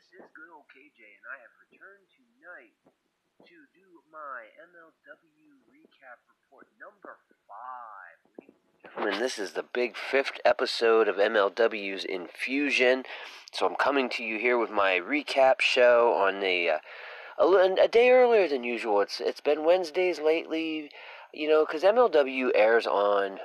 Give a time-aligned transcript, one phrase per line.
[0.00, 2.72] this is good old KJ, and I have returned tonight
[3.44, 8.48] to do my MLW recap report number five.
[8.82, 13.04] Gentlemen, this is the big fifth episode of MLW's Infusion.
[13.52, 16.78] So I'm coming to you here with my recap show on the uh,
[17.38, 19.02] a, a day earlier than usual.
[19.02, 20.90] It's it's been Wednesdays lately,
[21.34, 23.40] you know, because MLW airs on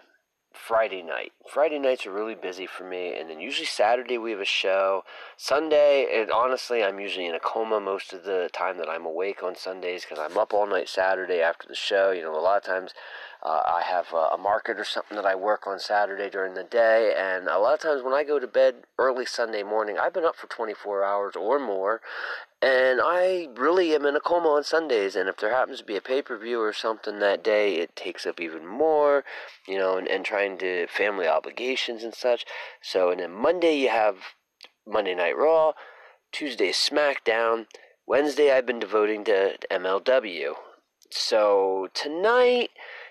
[0.55, 1.33] Friday night.
[1.47, 5.03] Friday nights are really busy for me, and then usually Saturday we have a show.
[5.37, 9.43] Sunday, and honestly, I'm usually in a coma most of the time that I'm awake
[9.43, 12.11] on Sundays because I'm up all night Saturday after the show.
[12.11, 12.93] You know, a lot of times
[13.43, 16.63] uh, I have a, a market or something that I work on Saturday during the
[16.63, 20.13] day, and a lot of times when I go to bed early Sunday morning, I've
[20.13, 22.01] been up for 24 hours or more,
[22.61, 25.15] and I really am in a coma on Sundays.
[25.15, 27.95] And if there happens to be a pay per view or something that day, it
[27.95, 29.23] takes up even more,
[29.67, 32.45] you know, and, and trying to family obligations and such.
[32.81, 34.17] So, and then Monday you have
[34.87, 35.73] Monday Night Raw,
[36.31, 37.65] Tuesday SmackDown,
[38.07, 40.53] Wednesday I've been devoting to MLW.
[41.11, 42.69] So tonight,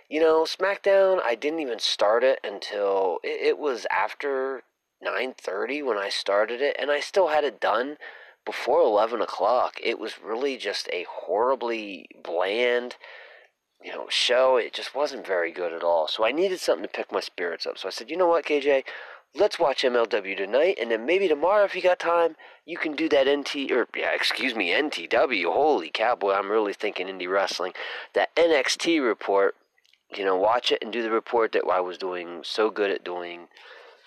[0.08, 4.62] you know, SmackDown, I didn't even start it until it, it was after
[5.04, 7.98] 9:30 when I started it, and I still had it done
[8.44, 12.96] before 11 o'clock, it was really just a horribly bland,
[13.82, 14.56] you know, show.
[14.56, 16.08] It just wasn't very good at all.
[16.08, 17.78] So I needed something to pick my spirits up.
[17.78, 18.84] So I said, you know what, KJ?
[19.36, 23.08] Let's watch MLW tonight, and then maybe tomorrow, if you got time, you can do
[23.08, 25.52] that NT or yeah, excuse me, NTW.
[25.52, 27.72] Holy cowboy, I'm really thinking indie wrestling.
[28.12, 29.56] That NXT report,
[30.16, 33.02] you know, watch it and do the report that I was doing so good at
[33.02, 33.48] doing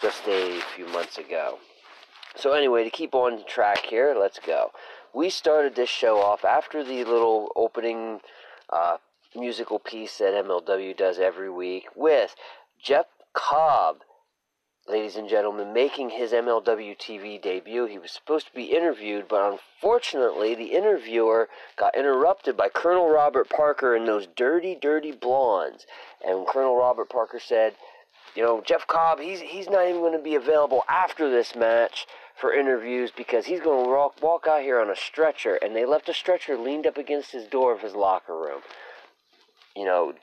[0.01, 1.59] just a few months ago.
[2.39, 4.71] So anyway, to keep on track here, let's go.
[5.11, 8.19] We started this show off after the little opening
[8.71, 8.97] uh,
[9.35, 12.35] musical piece that MLW does every week with
[12.79, 14.01] Jeff Cobb,
[14.87, 17.87] ladies and gentlemen, making his MLW TV debut.
[17.87, 23.49] He was supposed to be interviewed, but unfortunately, the interviewer got interrupted by Colonel Robert
[23.49, 25.87] Parker and those dirty, dirty blondes.
[26.23, 27.73] And Colonel Robert Parker said,
[28.35, 32.05] you know, Jeff Cobb, he's he's not even going to be available after this match
[32.39, 35.85] for interviews because he's going to walk, walk out here on a stretcher, and they
[35.85, 38.61] left a stretcher leaned up against his door of his locker room.
[39.75, 40.13] You know,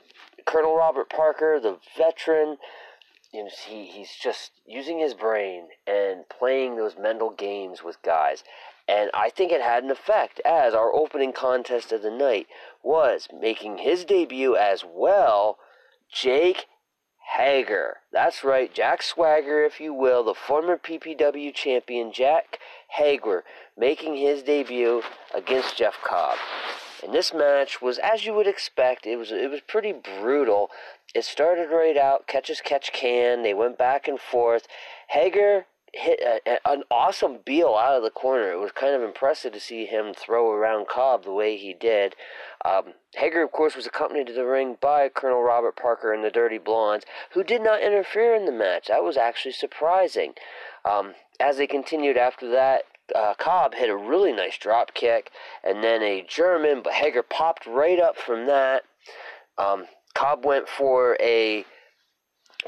[0.47, 2.59] Colonel Robert Parker, the veteran,
[3.33, 8.45] you know, he, he's just using his brain and playing those mental games with guys.
[8.87, 12.47] And I think it had an effect, as our opening contest of the night
[12.83, 15.59] was making his debut as well,
[16.13, 16.67] Jake
[17.37, 17.97] Hager.
[18.13, 23.43] That's right, Jack Swagger, if you will, the former PPW champion Jack Hager,
[23.77, 25.03] making his debut
[25.35, 26.39] against Jeff Cobb.
[27.03, 30.71] And this match was, as you would expect, it was it was pretty brutal.
[31.13, 33.43] It started right out, catch as catch can.
[33.43, 34.69] They went back and forth.
[35.09, 35.67] Hager
[35.97, 38.53] hit a, a, an awesome Beal out of the corner.
[38.53, 42.15] It was kind of impressive to see him throw around Cobb the way he did.
[42.65, 46.31] Um, Hager, of course, was accompanied to the ring by Colonel Robert Parker and the
[46.31, 48.89] Dirty Blondes, who did not interfere in the match.
[48.89, 50.35] That was actually surprising.
[50.85, 52.85] Um, as they continued after that,
[53.15, 55.31] uh, Cobb hit a really nice drop kick
[55.63, 58.83] and then a German, but Hager popped right up from that.
[59.59, 61.65] Um, Cobb went for a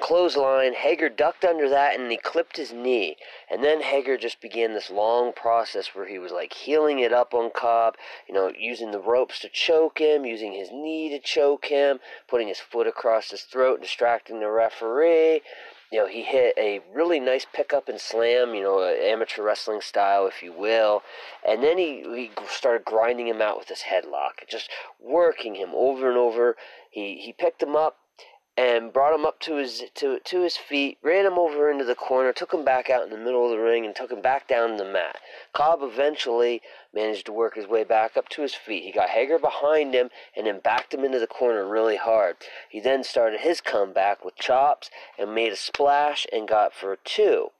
[0.00, 0.74] clothesline.
[0.74, 3.16] Hager ducked under that and he clipped his knee.
[3.50, 7.34] And then Hager just began this long process where he was like heeling it up
[7.34, 7.96] on Cobb,
[8.28, 12.48] you know, using the ropes to choke him, using his knee to choke him, putting
[12.48, 15.42] his foot across his throat, distracting the referee.
[15.92, 20.26] You know, he hit a really nice pickup and slam, you know, amateur wrestling style,
[20.26, 21.02] if you will.
[21.46, 24.68] And then he, he started grinding him out with his headlock, just
[25.00, 26.56] working him over and over.
[26.90, 27.98] He, he picked him up,
[28.56, 31.94] and brought him up to his to to his feet, ran him over into the
[31.94, 34.48] corner, took him back out in the middle of the ring, and took him back
[34.48, 35.18] down to the mat.
[35.52, 36.62] Cobb eventually
[36.94, 38.84] managed to work his way back up to his feet.
[38.84, 42.36] He got Hager behind him and then backed him into the corner really hard.
[42.70, 46.98] He then started his comeback with chops and made a splash and got for a
[47.04, 47.50] two.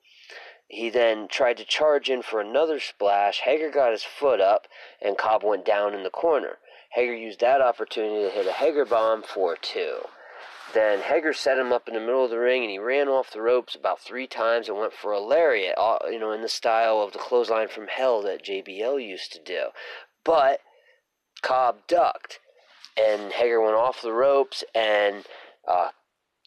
[0.69, 3.41] He then tried to charge in for another splash.
[3.41, 4.67] Hager got his foot up,
[5.01, 6.59] and Cobb went down in the corner.
[6.91, 9.99] Hager used that opportunity to hit a Hager bomb for two.
[10.75, 13.31] Then Hager set him up in the middle of the ring, and he ran off
[13.31, 15.77] the ropes about three times and went for a lariat,
[16.11, 19.69] you know, in the style of the clothesline from hell that JBL used to do.
[20.25, 20.61] But
[21.43, 22.41] Cobb ducked,
[22.97, 25.25] and Hager went off the ropes, and
[25.67, 25.91] uh,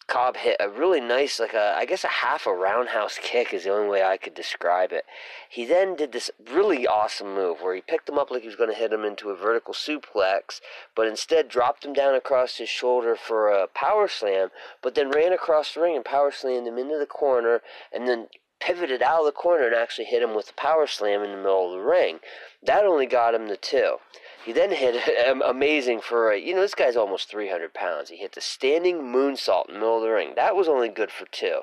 [0.10, 3.64] Cobb hit a really nice, like a, I guess a half a roundhouse kick is
[3.64, 5.06] the only way I could describe it.
[5.48, 8.56] He then did this really awesome move where he picked him up like he was
[8.56, 10.62] going to hit him into a vertical suplex,
[10.96, 14.50] but instead dropped him down across his shoulder for a power slam,
[14.82, 17.62] but then ran across the ring and power slammed him into the corner,
[17.94, 18.30] and then
[18.60, 21.38] pivoted out of the corner and actually hit him with a power slam in the
[21.38, 22.20] middle of the ring.
[22.64, 23.98] That only got him the two.
[24.46, 28.10] He then hit um, amazing for a, you know, this guy's almost 300 pounds.
[28.10, 30.34] He hit the standing moonsault in the middle of the ring.
[30.36, 31.62] That was only good for two.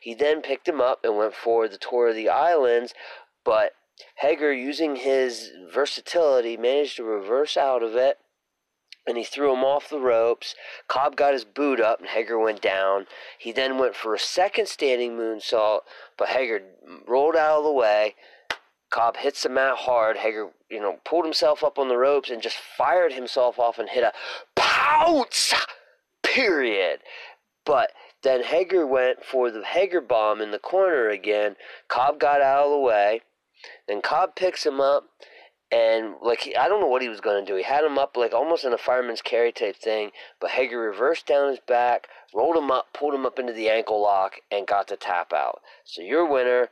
[0.00, 2.94] He then picked him up and went for the tour of the islands,
[3.44, 3.72] but
[4.16, 8.18] Hager, using his versatility, managed to reverse out of it
[9.06, 10.54] and he threw him off the ropes.
[10.88, 13.06] Cobb got his boot up, and Hager went down.
[13.38, 15.82] He then went for a second standing moonsault,
[16.18, 16.62] but Hager
[17.06, 18.16] rolled out of the way.
[18.96, 20.16] Cobb hits the mat hard.
[20.16, 23.90] Hager, you know, pulled himself up on the ropes and just fired himself off and
[23.90, 24.12] hit a
[24.54, 25.52] pounce.
[26.22, 27.00] Period.
[27.66, 31.56] But then Hager went for the Hager bomb in the corner again.
[31.88, 33.20] Cobb got out of the way.
[33.86, 35.10] Then Cobb picks him up
[35.70, 37.56] and like he, I don't know what he was going to do.
[37.56, 40.10] He had him up like almost in a fireman's carry type thing,
[40.40, 44.00] but Hager reversed down his back, rolled him up, pulled him up into the ankle
[44.00, 45.60] lock, and got the tap out.
[45.84, 46.70] So your winner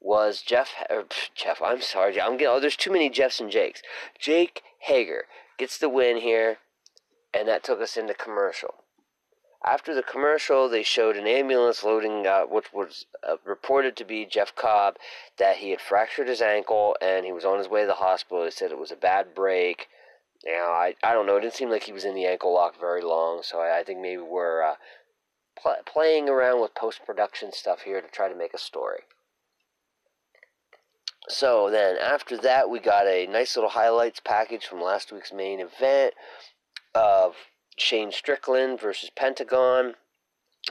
[0.00, 0.70] was Jeff.
[0.88, 1.04] Or,
[1.34, 2.48] Jeff, I'm sorry, I'm getting.
[2.48, 3.82] Oh, there's too many Jeffs and Jakes.
[4.18, 5.26] Jake Hager
[5.58, 6.58] gets the win here,
[7.34, 8.74] and that took us into commercial.
[9.64, 14.54] After the commercial, they showed an ambulance loading, uh, was uh, reported to be Jeff
[14.56, 14.96] Cobb,
[15.36, 18.42] that he had fractured his ankle and he was on his way to the hospital.
[18.42, 19.88] They said it was a bad break.
[20.46, 21.36] Now, I, I don't know.
[21.36, 23.82] It didn't seem like he was in the ankle lock very long, so I, I
[23.82, 24.76] think maybe we're uh,
[25.60, 29.00] pl- playing around with post production stuff here to try to make a story.
[31.30, 35.60] So then after that, we got a nice little highlights package from last week's main
[35.60, 36.14] event
[36.92, 37.36] of
[37.76, 39.94] Shane Strickland versus Pentagon.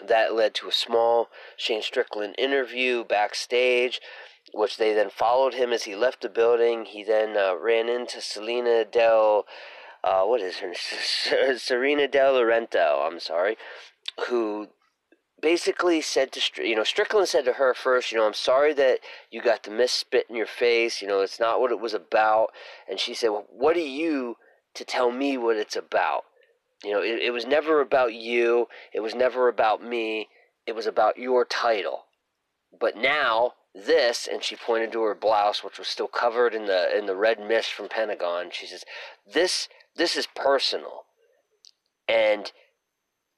[0.06, 4.01] That led to a small Shane Strickland interview backstage,
[4.53, 6.85] which they then followed him as he left the building.
[6.85, 9.45] He then uh, ran into Selena Del,
[10.03, 10.73] uh, what is her,
[11.57, 13.57] Serena Del Laurento, I'm sorry,
[14.27, 14.67] who
[15.41, 19.00] basically said to you know Strickland said to her first, you know, I'm sorry that
[19.31, 21.01] you got the mist spit in your face.
[21.01, 22.50] You know, it's not what it was about.
[22.89, 24.38] And she said, well, what are you
[24.75, 26.24] to tell me what it's about?
[26.83, 28.68] You know, it, it was never about you.
[28.94, 30.30] It was never about me.
[30.65, 32.06] It was about your title.
[32.77, 36.95] But now this, and she pointed to her blouse, which was still covered in the
[36.97, 38.50] in the red mist from Pentagon.
[38.51, 38.83] She says,
[39.31, 41.06] "This this is personal,
[42.07, 42.51] and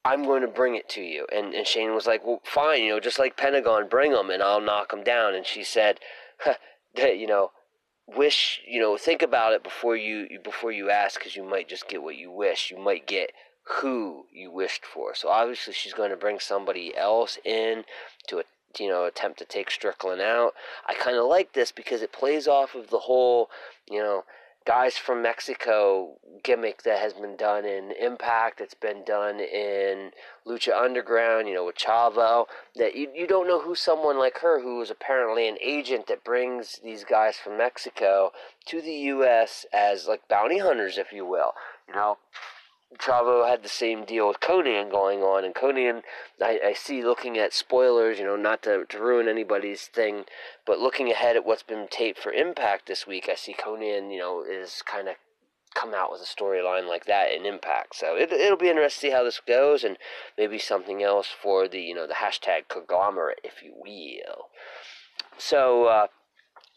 [0.04, 2.90] I'm going to bring it to you." And and Shane was like, "Well, fine, you
[2.90, 6.00] know, just like Pentagon, bring them, and I'll knock them down." And she said,
[6.98, 7.52] "You know,
[8.16, 11.88] wish you know think about it before you before you ask because you might just
[11.88, 13.32] get what you wish you might get
[13.82, 17.84] who you wished for so obviously she's going to bring somebody else in
[18.28, 18.44] to
[18.80, 20.54] you know attempt to take strickland out
[20.88, 23.50] i kind of like this because it plays off of the whole
[23.90, 24.24] you know
[24.66, 28.62] guys from Mexico gimmick that has been done in Impact.
[28.62, 30.12] It's been done in
[30.46, 32.46] Lucha Underground, you know, with Chavo.
[32.76, 36.24] That you, you don't know who someone like her, who is apparently an agent that
[36.24, 38.32] brings these guys from Mexico
[38.68, 39.66] to the U.S.
[39.74, 41.54] as like bounty hunters, if you will.
[41.88, 42.18] You know,
[42.98, 46.04] Chavo had the same deal with Konnan going on, and Konnan,
[46.42, 50.26] I, I see looking at spoilers, you know, not to, to ruin anybody's thing,
[50.66, 54.20] but looking ahead at what's been taped for Impact this week, I see Konnan, you
[54.20, 55.16] know, is kind of
[55.74, 57.96] come out with a storyline like that in Impact.
[57.96, 59.98] So it, it'll be interesting to see how this goes, and
[60.38, 64.50] maybe something else for the, you know, the hashtag conglomerate, if you will.
[65.38, 66.08] So, uh,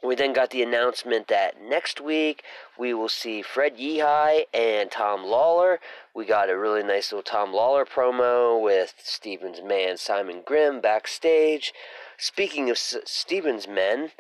[0.05, 2.43] we then got the announcement that next week
[2.79, 5.81] we will see Fred Yehi and Tom Lawler.
[6.15, 11.73] We got a really nice little Tom Lawler promo with Steven's man Simon Grimm backstage.
[12.19, 14.11] Speaking of S- Steven's men,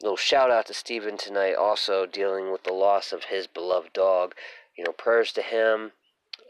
[0.00, 3.92] a little shout out to Steven tonight, also dealing with the loss of his beloved
[3.92, 4.34] dog.
[4.76, 5.92] You know, prayers to him.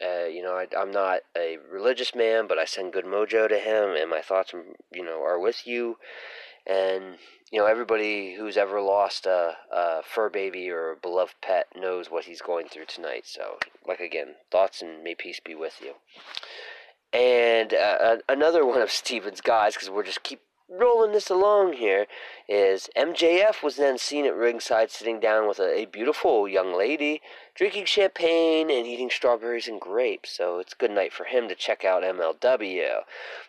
[0.03, 3.59] Uh, you know, I, am not a religious man, but I send good mojo to
[3.59, 4.53] him, and my thoughts,
[4.93, 5.99] you know, are with you.
[6.67, 7.19] And
[7.53, 12.11] you know, everybody who's ever lost a, a fur baby or a beloved pet knows
[12.11, 13.27] what he's going through tonight.
[13.27, 15.95] So, like again, thoughts and may peace be with you.
[17.13, 20.41] And uh, another one of Steven's guys, because we're just keep
[20.79, 22.07] rolling this along here
[22.49, 27.23] is MJF was then seen at ringside sitting down with a, a, beautiful young lady,
[27.55, 30.31] drinking champagne and eating strawberries and grapes.
[30.37, 33.01] So it's a good night for him to check out MLW.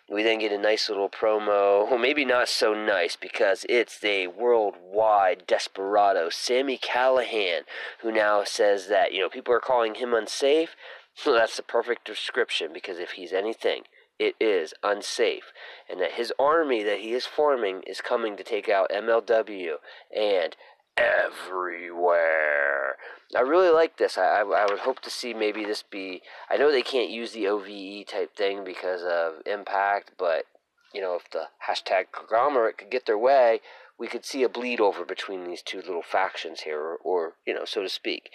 [0.10, 4.28] We then get a nice little promo, well, maybe not so nice because it's the
[4.28, 7.62] worldwide desperado, Sami Callihan,
[8.02, 10.76] who now says that, you know, people are calling him unsafe.
[11.26, 13.84] Well, that's the perfect description because if he's anything,
[14.20, 15.52] it is unsafe,
[15.90, 19.76] and that his army that he is forming is coming to take out MLW
[20.16, 20.56] and
[20.98, 22.96] everywhere.
[23.36, 24.18] I really like this.
[24.18, 26.22] I, I, I, would hope to see maybe this be.
[26.50, 30.46] I know they can't use the OVE type thing because of Impact, but
[30.94, 33.60] you know, if the hashtag conglomerate could get their way,
[33.98, 37.54] we could see a bleed over between these two little factions here, or, or you
[37.54, 38.30] know, so to speak.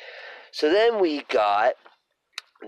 [0.53, 1.75] So then we got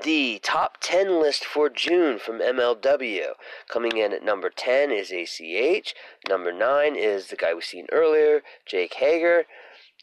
[0.01, 3.33] the top 10 list for June from MLW.
[3.69, 5.95] Coming in at number 10 is ACH.
[6.29, 9.45] Number 9 is the guy we seen earlier, Jake Hager.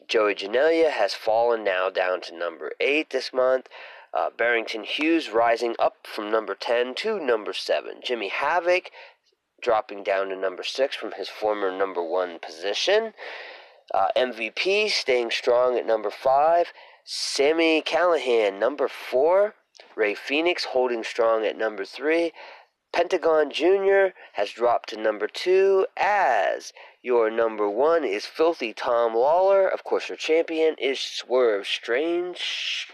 [0.08, 3.68] Joey Janela has fallen now down to number 8 this month.
[4.14, 8.00] Uh, Barrington Hughes rising up from number 10 to number 7.
[8.02, 8.90] Jimmy Havoc
[9.60, 13.12] dropping down to number 6 from his former number 1 position.
[13.92, 16.72] Uh, MVP staying strong at number 5.
[17.04, 19.54] Sami Callihan, number 4.
[19.96, 22.32] Rey Fénix holding strong at number 3.
[22.92, 24.08] Pentagon Jr.
[24.32, 26.72] has dropped to number 2 as
[27.02, 29.68] your number one is Filthy Tom Lawler.
[29.68, 32.88] Of course, your champion is Swerve Strange.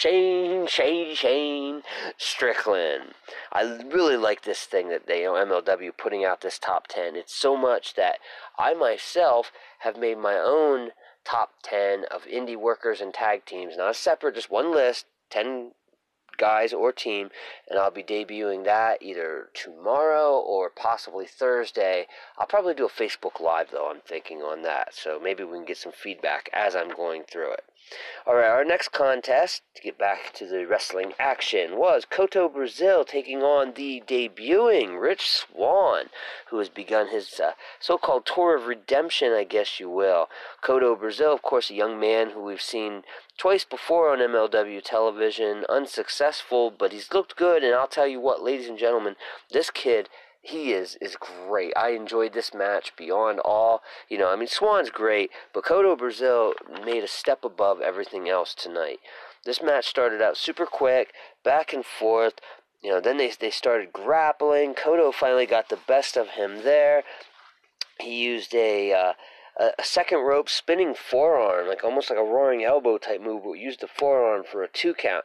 [0.00, 1.82] Shane, Shane, Shane
[2.16, 3.14] Strickland.
[3.52, 7.16] I really like this thing that they, you know, MLW putting out this top 10.
[7.16, 8.18] It's so much that
[8.58, 10.90] I myself have made my own
[11.24, 13.76] top 10 of indie workers and tag teams.
[13.76, 15.72] Not a separate, just one list, 10
[16.40, 17.30] guys or team,
[17.68, 22.06] and I'll be debuting that either tomorrow or possibly Thursday.
[22.38, 25.66] I'll probably do a Facebook Live though, I'm thinking on that, so maybe we can
[25.66, 27.64] get some feedback as I'm going through it.
[28.26, 33.42] Alright, our next contest, to get back to the wrestling action, was Kotto Brazil taking
[33.42, 36.10] on the debuting Rich Swann,
[36.50, 40.28] who has begun his uh, so called tour of redemption, I guess you will.
[40.62, 43.02] Kotto Brazil, of course, a young man who we've seen
[43.38, 48.42] twice before on MLW television, unsuccessful, but he's looked good, and I'll tell you what,
[48.42, 49.16] ladies and gentlemen,
[49.50, 50.08] this kid
[50.42, 51.72] he is is great.
[51.76, 53.82] I enjoyed this match beyond all.
[54.08, 56.54] You know, I mean Swann's great, but Kotto Brazil
[56.84, 59.00] made a step above everything else tonight.
[59.44, 61.12] This match started out super quick,
[61.44, 62.34] back and forth.
[62.82, 64.74] You know, then they they started grappling.
[64.74, 67.04] Kotto finally got the best of him there.
[68.00, 69.12] He used a uh,
[69.60, 73.80] a, second rope spinning forearm, like almost like a roaring elbow type move, but used
[73.80, 75.24] the forearm for a two count.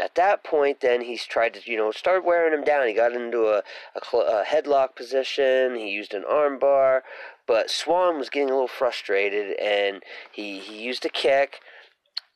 [0.00, 2.86] At that point, then he's tried to, you know, start wearing him down.
[2.86, 3.62] He got into a,
[3.94, 5.76] a, a headlock position.
[5.76, 7.02] He used an armbar,
[7.46, 11.60] but Swann was getting a little frustrated, and he he used a kick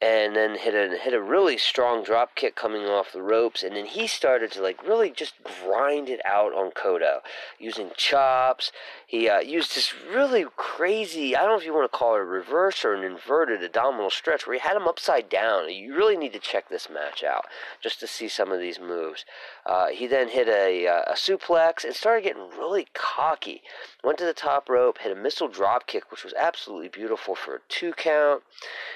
[0.00, 3.75] and then hit a hit a really strong drop kick coming off the ropes, and
[3.75, 7.19] then he started to like really just grind it out on Kotto
[7.59, 8.71] using chops.
[9.08, 12.20] He uh, used this really crazy I don't know if you want to call it
[12.20, 15.72] a reverse or an inverted abdominal stretch where he had him upside down.
[15.72, 17.46] You really need to check this match out
[17.80, 19.24] just to see some of these moves.
[19.64, 23.62] Uh, he then hit a, uh, a suplex and started getting really cocky.
[24.04, 27.54] Went to the top rope, hit a missile drop kick, which was absolutely beautiful for
[27.54, 28.42] a two count.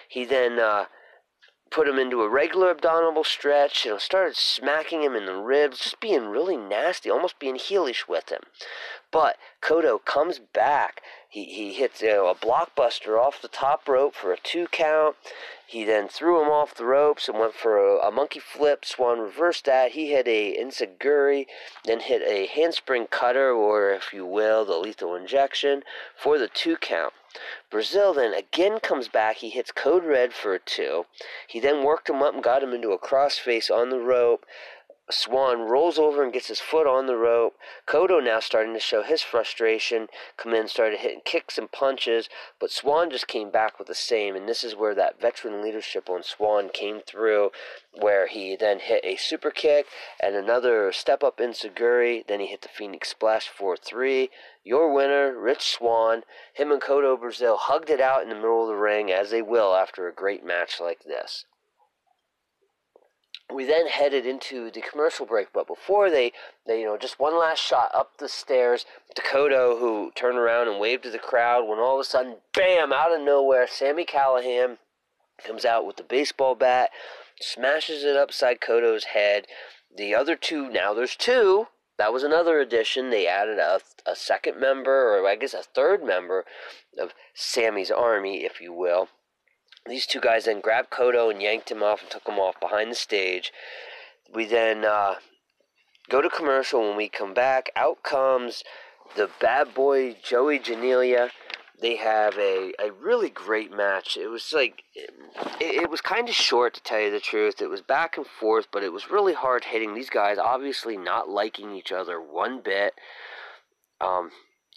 [0.07, 0.85] He then uh,
[1.73, 5.79] put him into a regular abdominal stretch, you know, started smacking him in the ribs,
[5.79, 8.43] just being really nasty, almost being heelish with him.
[9.13, 11.03] But Kotto comes back.
[11.29, 15.17] He, he hits you know, a blockbuster off the top rope for a two count.
[15.67, 18.85] He then threw him off the ropes and went for a, a monkey flip.
[18.85, 19.93] Swann reversed that.
[19.93, 21.47] He hit a enzuigiri,
[21.85, 25.83] then hit a handspring cutter, or if you will, the lethal injection
[26.17, 27.13] for the two count.
[27.71, 29.37] Brazil then again comes back.
[29.37, 31.07] He hits Code Red for a two.
[31.47, 34.45] He then worked him up and got him into a crossface on the rope.
[35.13, 37.57] Swann rolls over and gets his foot on the rope.
[37.87, 40.09] Kotto now starting to show his frustration.
[40.37, 42.29] Come in, started hitting kicks and punches,
[42.59, 44.35] but Swann just came back with the same.
[44.35, 47.51] And this is where that veteran leadership on Swann came through,
[47.93, 49.87] where he then hit a super kick
[50.19, 52.27] and another step up enzuigiri.
[52.27, 54.31] Then he hit the Phoenix Splash 4 3.
[54.65, 56.25] Your winner, Rich Swann.
[56.55, 59.43] Him and Kotto Brazil hugged it out in the middle of the ring, as they
[59.43, 61.45] will after a great match like this
[63.55, 66.33] we then headed into the commercial break, but before they,
[66.67, 68.85] they, you know, just one last shot up the stairs.
[69.15, 72.93] Dakota, who turned around and waved to the crowd, when all of a sudden, bam,
[72.93, 74.79] out of nowhere, Sami Callihan
[75.45, 76.91] comes out with the baseball bat,
[77.41, 79.47] smashes it upside Kotto's head.
[79.97, 81.69] The other two, now there's two.
[81.99, 83.11] That was another addition.
[83.11, 86.45] They added a, a second member, or I guess a third member
[86.99, 89.09] of Sammy's army, if you will.
[89.87, 92.91] These two guys then grabbed Kotto and yanked him off and took him off behind
[92.91, 93.53] the stage.
[94.33, 95.17] We then uh,
[96.09, 96.81] go to commercial.
[96.81, 98.63] When we come back, out comes
[99.17, 101.31] the bad boy Joey Janela.
[101.81, 104.17] They have a, a really great match.
[104.17, 107.61] It was like, it, it was kind of short to tell you the truth.
[107.61, 109.95] It was back and forth, but it was really hard hitting.
[109.95, 112.95] These guys obviously not liking each other one bit.
[114.01, 114.31] Um,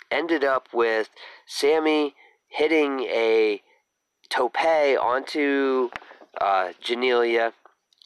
[0.10, 1.10] ended up with
[1.46, 2.16] Sammy
[2.48, 3.62] hitting a
[4.30, 5.90] tope onto
[6.40, 7.54] uh, Janelia.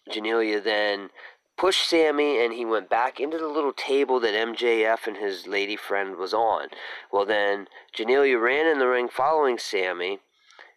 [0.09, 1.09] Janela then
[1.57, 5.75] pushed Sammy and he went back into the little table that MJF and his lady
[5.75, 6.69] friend was on.
[7.11, 10.19] Well, then Janela ran in the ring following Sammy.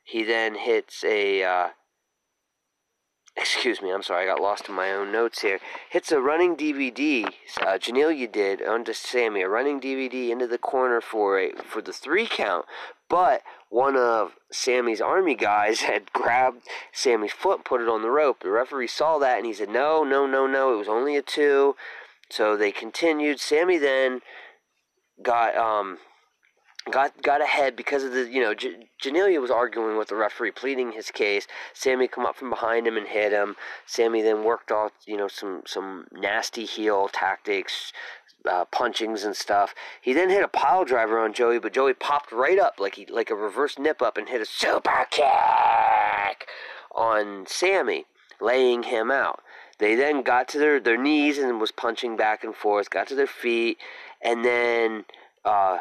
[0.05, 1.45] He then hits a.
[1.45, 1.69] Uh,
[3.37, 5.61] excuse me, I'm sorry, I got lost in my own notes here.
[5.91, 7.27] Hits a running DVD.
[7.61, 11.93] Uh, Janela did onto Sammy, a running DVD into the corner for a for the
[11.93, 12.67] three count.
[13.09, 18.11] But one of Sammy's army guys had grabbed Sammy's foot and put it on the
[18.11, 18.43] rope.
[18.43, 21.23] The referee saw that and he said, No, no, no, no, it was only a
[21.23, 21.75] two.
[22.31, 23.41] So they continued.
[23.41, 24.21] Sammy then
[25.23, 25.99] got um
[26.91, 30.50] got got ahead because of the you know J- Janela was arguing with the referee,
[30.50, 31.47] pleading his case.
[31.73, 33.57] Sammy come up from behind him and hit him.
[33.87, 37.93] Sammy then worked off you know some some nasty heel tactics,
[38.49, 39.75] uh, punchings and stuff.
[40.01, 43.07] He then hit a pile driver on Joey, but Joey popped right up like he
[43.07, 46.49] like a reverse nip up and hit a super kick
[46.95, 48.07] on Sammy,
[48.41, 49.41] laying him out.
[49.79, 53.15] They then got to their, their knees and was punching back and forth, got to
[53.15, 53.79] their feet,
[54.21, 55.05] and then
[55.45, 55.79] uh,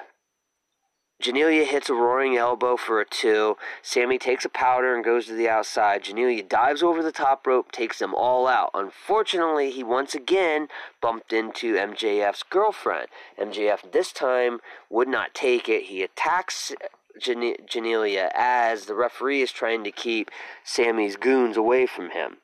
[1.21, 3.55] Janela hits a roaring elbow for a two.
[3.83, 6.03] Sammy takes a powder and goes to the outside.
[6.03, 8.71] Janela dives over the top rope, takes them all out.
[8.73, 10.67] Unfortunately, he once again
[10.99, 13.07] bumped into MJF's girlfriend.
[13.39, 15.83] MJF this time would not take it.
[15.83, 16.73] He attacks
[17.19, 20.31] Janela as the referee is trying to keep
[20.63, 22.37] Sammy's goons away from him.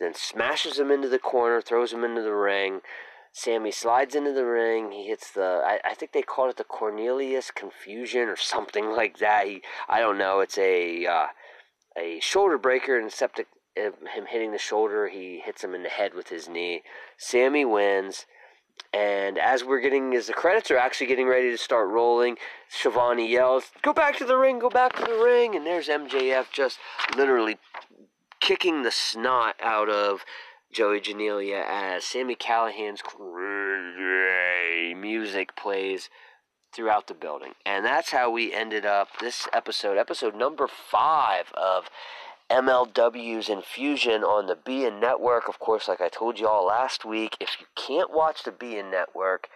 [0.00, 2.80] Then smashes him into the corner, throws him into the ring.
[3.36, 4.92] Sammy slides into the ring.
[4.92, 9.18] He hits the, I, I think they called it the Cornelius confusion or something like
[9.18, 9.46] that.
[9.46, 10.40] He, I don't know.
[10.40, 11.26] It's a uh,
[11.98, 16.14] a shoulder breaker, and except him hitting the shoulder, he hits him in the head
[16.14, 16.82] with his knee.
[17.18, 18.24] Sammy wins.
[18.92, 22.38] And as we're getting, as the credits are actually getting ready to start rolling,
[22.70, 24.58] Schiavone yells, "Go back to the ring!
[24.58, 26.78] Go back to the ring!" And there's MJF just
[27.14, 27.58] literally
[28.40, 30.24] kicking the snot out of
[30.76, 36.10] Joey Janela as Sami Callihan's crazy music plays
[36.70, 37.52] throughout the building.
[37.64, 41.88] And that's how we ended up this episode, episode number five of
[42.50, 45.48] MLW's Infusion on the beIN Network.
[45.48, 48.90] Of course, like I told you all last week, if you can't watch the beIN
[48.90, 49.48] Network,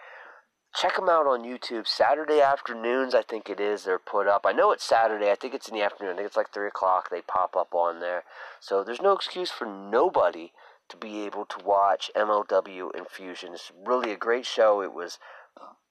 [0.73, 1.85] check them out on YouTube.
[1.85, 4.43] Saturday afternoons, I think it is, they're put up.
[4.43, 5.29] I know it's Saturday.
[5.29, 6.13] I think it's in the afternoon.
[6.13, 7.11] I think it's like 3 o'clock.
[7.11, 8.23] They pop up on there.
[8.59, 10.51] So there's no excuse for nobody
[10.91, 13.53] to be able to watch MLW Infusion.
[13.53, 14.81] It's really a great show.
[14.81, 15.17] It was,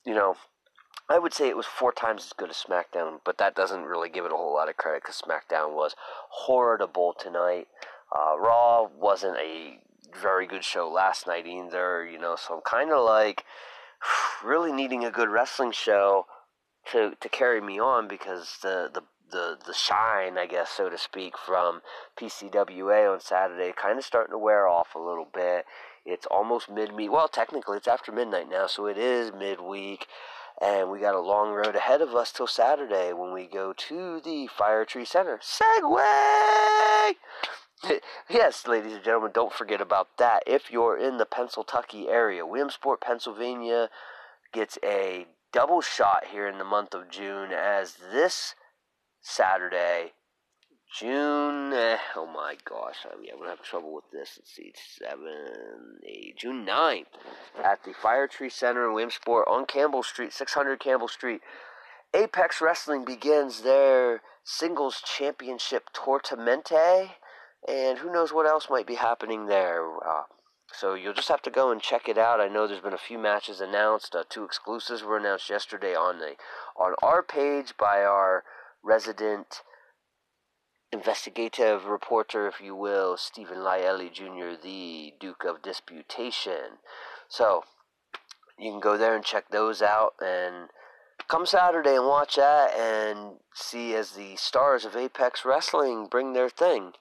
[0.05, 0.37] you know,
[1.09, 4.09] I would say it was four times as good as SmackDown, but that doesn't really
[4.09, 5.97] give it a whole lot of credit because SmackDown was
[6.29, 7.67] horrible tonight.
[8.15, 9.81] Uh, Raw wasn't a
[10.21, 13.45] very good show last night either, you know, so I'm kind of like
[14.45, 16.27] really needing a good wrestling show
[16.93, 20.99] to to carry me on because the the the the shine, I guess, so to
[20.99, 21.83] speak, from
[22.19, 25.65] PCWA on Saturday, kind of starting to wear off a little bit.
[26.05, 27.13] It's almost midweek.
[27.13, 30.07] Well, technically, it's after midnight now, so it is midweek,
[30.61, 34.21] and we got a long road ahead of us till Saturday when we go to
[34.21, 35.39] the Fire Tree Center.
[35.43, 37.15] Segway!
[38.29, 40.43] yes, ladies and gentlemen, don't forget about that.
[40.47, 43.89] If you're in the Pennsylvania area, Williamsport, Pennsylvania
[44.53, 48.55] gets a double shot here in the month of June as this
[49.23, 50.13] Saturday,
[50.93, 51.73] June.
[51.73, 54.39] Eh, oh my gosh, I am gonna have trouble with this.
[54.39, 57.07] Let's see, seven, eight, June 9th
[57.63, 61.43] at the Fire Tree Center in Williamsport on Campbell Street, 600 Campbell Street.
[62.13, 67.11] Apex Wrestling begins their singles championship tournamente,
[67.69, 69.87] and who knows what else might be happening there.
[70.05, 70.23] Uh,
[70.73, 72.41] so you'll just have to go and check it out.
[72.41, 74.17] I know there's been a few matches announced.
[74.17, 76.35] Uh, two exclusives were announced yesterday on the
[76.77, 78.45] on our page by our
[78.83, 79.63] resident
[80.93, 86.79] investigative reporter, if you will, Stephen Lyelli Jr., the Duke of Disputation.
[87.29, 87.65] So,
[88.59, 90.69] you can go there and check those out and
[91.29, 96.51] come Saturday and watch that and see as the stars of Apex Wrestling bring their
[96.51, 96.93] thing.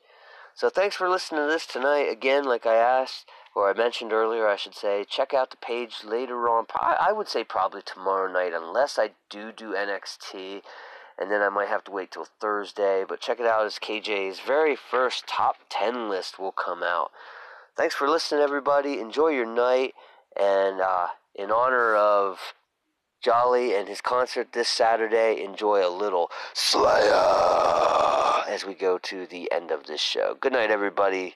[0.53, 2.09] So, thanks for listening to this tonight.
[2.11, 6.03] Again, like I asked, or I mentioned earlier, I should say, check out the page
[6.05, 6.65] later on.
[6.75, 10.61] I would say probably tomorrow night, unless I do do NXT
[11.19, 13.03] and then I might have to wait till Thursday.
[13.07, 17.11] But check it out as KJ's very first top 10 list will come out.
[17.75, 18.99] Thanks for listening, everybody.
[18.99, 19.93] Enjoy your night.
[20.39, 22.53] And uh, in honor of
[23.21, 27.13] Jolly and his concert this Saturday, enjoy a little Slayer
[28.47, 30.37] as we go to the end of this show.
[30.39, 31.35] Good night, everybody.